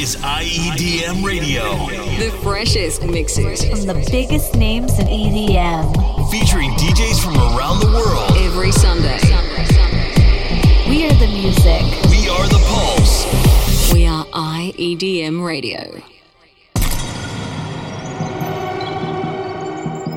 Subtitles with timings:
[0.00, 1.62] is IEDM Radio.
[2.16, 6.30] The freshest mixes from the biggest names in EDM.
[6.30, 8.32] Featuring DJs from around the world.
[8.38, 9.18] Every Sunday.
[10.88, 11.82] We are the music.
[12.08, 13.92] We are the pulse.
[13.92, 16.00] We are IEDM Radio.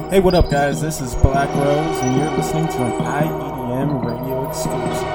[0.09, 0.81] Hey, what up, guys?
[0.81, 5.12] This is BlvckRose, and you're listening to an IEDM radio exclusive.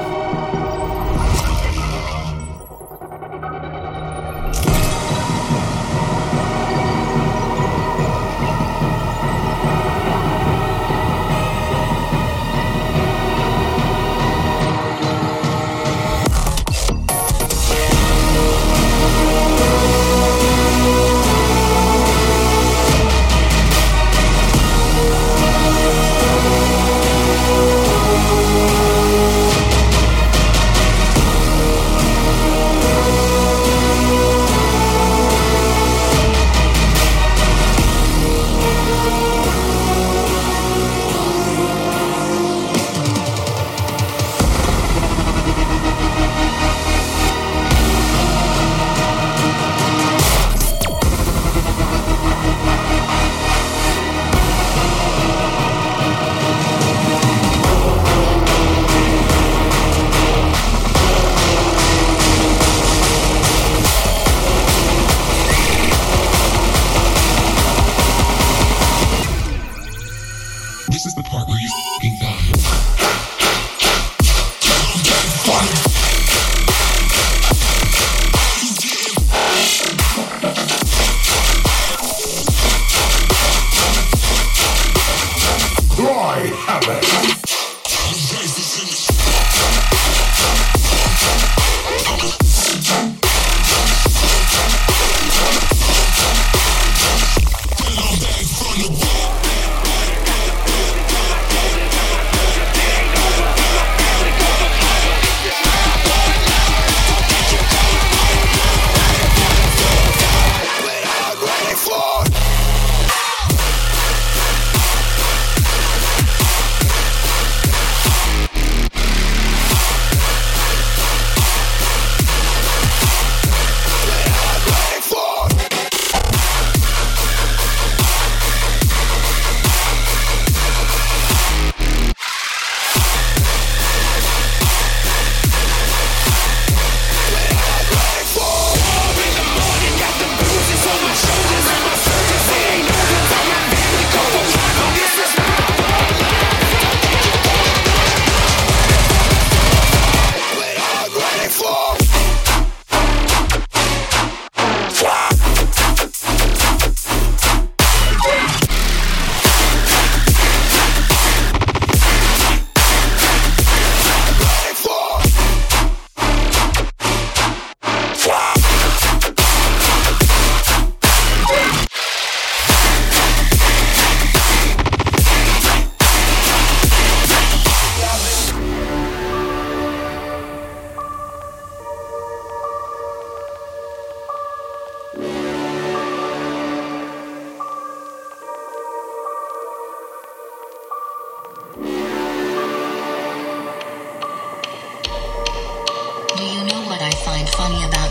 [197.59, 198.08] We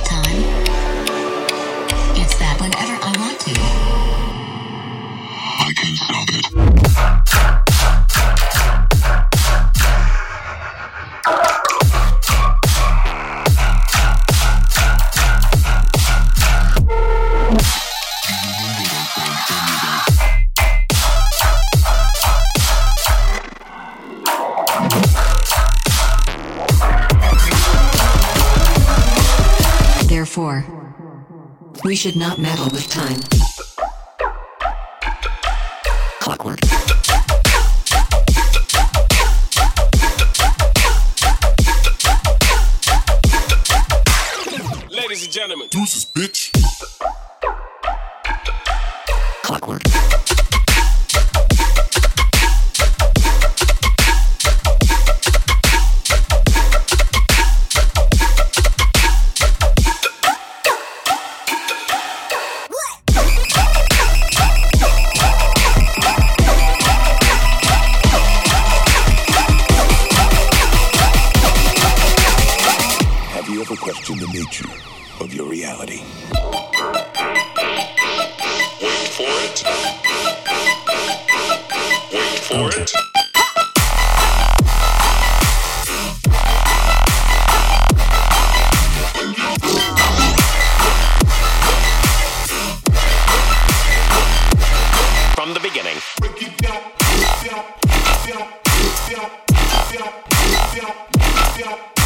[101.58, 101.97] Baby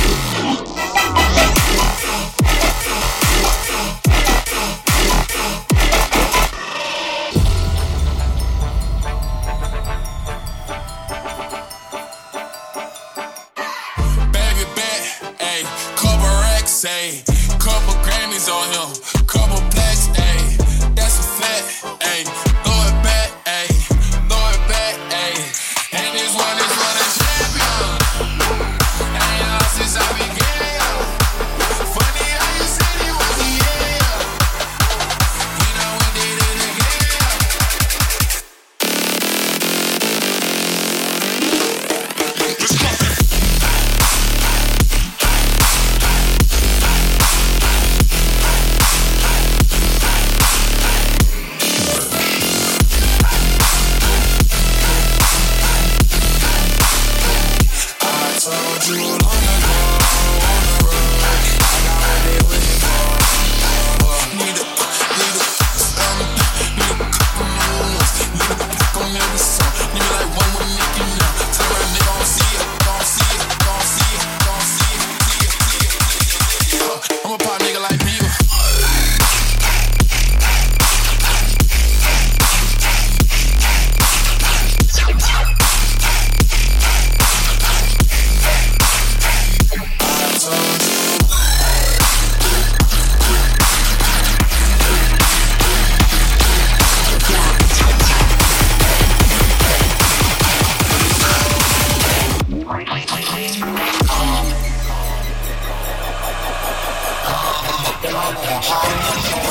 [109.04, 109.51] Oh,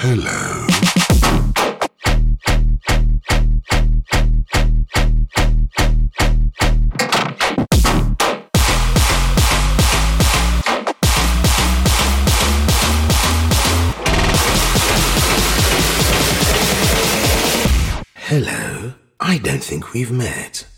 [0.00, 0.64] Hello.
[18.14, 18.92] Hello.
[19.18, 20.77] I don't think we've met.